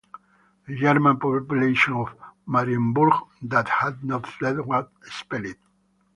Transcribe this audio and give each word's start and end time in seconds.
The 0.67 0.75
German 0.79 1.19
population 1.19 1.93
of 1.93 2.15
Marienburg 2.47 3.13
that 3.43 3.69
had 3.69 4.03
not 4.03 4.25
fled 4.25 4.57
was 4.61 4.87
expelled. 5.05 5.53